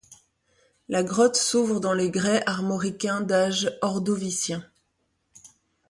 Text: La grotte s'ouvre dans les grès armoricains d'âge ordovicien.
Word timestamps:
La 0.89 1.03
grotte 1.03 1.35
s'ouvre 1.35 1.79
dans 1.79 1.93
les 1.93 2.09
grès 2.09 2.41
armoricains 2.47 3.21
d'âge 3.21 3.71
ordovicien. 3.83 4.65